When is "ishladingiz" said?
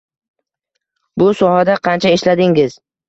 2.19-2.81